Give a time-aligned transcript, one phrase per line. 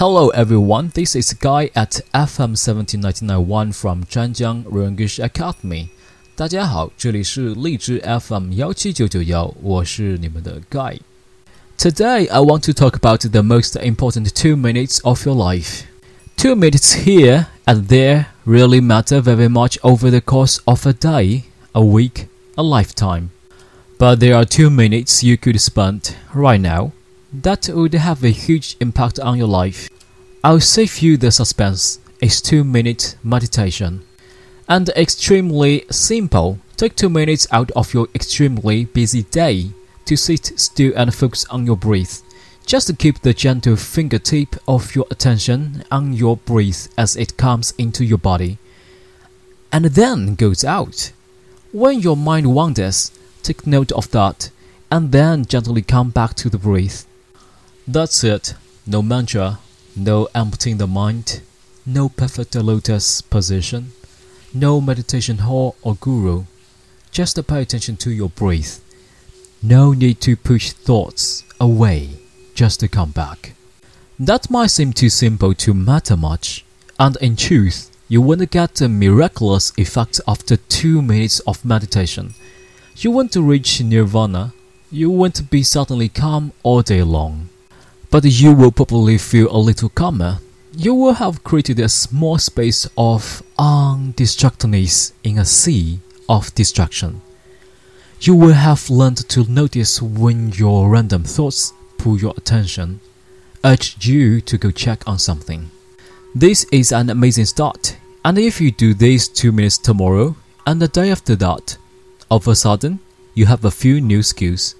[0.00, 5.88] Hello everyone, this is Guy at FM 17991 from Zhanjiang English Academy.
[6.34, 15.26] 大家好，这里是荔枝 FM 幺七九九幺，我是你们的 Guy。Today I want to talk about the most important two minutes of
[15.26, 15.84] your life.
[16.36, 21.44] Two minutes here and there really matter very much over the course of a day,
[21.72, 23.30] a week, a lifetime.
[23.98, 26.92] But there are two minutes you could spend right now
[27.32, 29.88] that would have a huge impact on your life.
[30.43, 31.99] I'll save you the suspense.
[32.19, 34.03] It's two minute meditation.
[34.67, 36.57] And extremely simple.
[36.77, 39.69] Take two minutes out of your extremely busy day
[40.05, 42.23] to sit still and focus on your breath.
[42.65, 47.75] Just to keep the gentle fingertip of your attention on your breath as it comes
[47.77, 48.57] into your body
[49.71, 51.11] and then goes out.
[51.71, 53.11] When your mind wanders,
[53.43, 54.49] take note of that
[54.89, 57.05] and then gently come back to the breath.
[57.87, 58.55] That's it.
[58.87, 59.59] No mantra,
[59.95, 61.41] no emptying the mind,
[61.85, 63.91] no perfect lotus position,
[64.53, 66.45] no meditation hall or guru.
[67.11, 68.81] Just to pay attention to your breath.
[69.61, 72.11] No need to push thoughts away
[72.55, 73.53] just to come back.
[74.17, 76.63] That might seem too simple to matter much,
[76.99, 82.33] and in truth, you won't get a miraculous effect after two minutes of meditation.
[82.95, 84.53] You won't reach nirvana,
[84.89, 87.49] you won't be suddenly calm all day long
[88.11, 90.39] but you will probably feel a little calmer.
[90.75, 97.21] You will have created a small space of undistractedness in a sea of distraction.
[98.19, 102.99] You will have learned to notice when your random thoughts pull your attention,
[103.63, 105.71] urge you to go check on something.
[106.35, 110.35] This is an amazing start, and if you do this two minutes tomorrow
[110.67, 111.77] and the day after that,
[112.29, 112.99] all of a sudden
[113.33, 114.75] you have a few new skills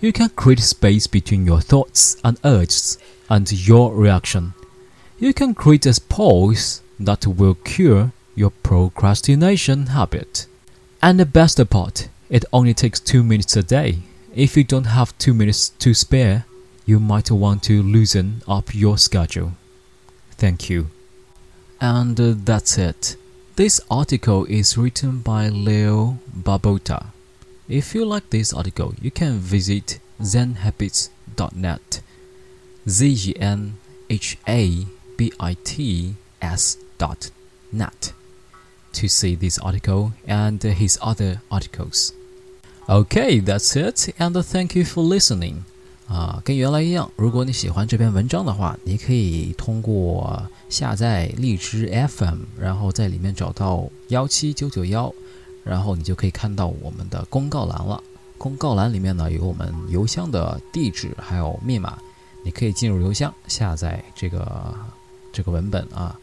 [0.00, 4.54] you can create space between your thoughts and urges and your reaction.
[5.18, 10.46] You can create a pause that will cure your procrastination habit.
[11.02, 13.98] And the best part, it only takes 2 minutes a day.
[14.34, 16.46] If you don't have 2 minutes to spare,
[16.86, 19.52] you might want to loosen up your schedule.
[20.32, 20.88] Thank you.
[21.80, 23.16] And uh, that's it.
[23.56, 27.06] This article is written by Leo Babauta.
[27.69, 32.01] If you like this article, you can visit zenhabits.net.
[32.87, 33.73] Z E N
[34.07, 34.85] H A
[35.17, 37.31] B I T S dot
[37.71, 38.13] net
[38.93, 42.13] to see this article and his other articles.
[42.87, 45.63] Okay, that's it, and thank you for listening.
[46.07, 55.11] 啊，跟原来一样，如果你喜欢这篇文章的话，你可以通过下载荔枝 FM，然后在里面找到幺七九九幺。
[55.64, 58.02] 然后你就可以看到我们的公告栏了。
[58.38, 61.98] 公告栏里面呢有我们邮箱的地址还有密码，
[62.42, 64.74] 你可以进入邮箱下载这个
[65.32, 66.18] 这个文本啊。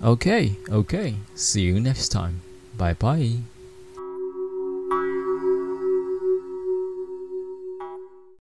[0.00, 3.51] OK OK，See you next time，bye bye。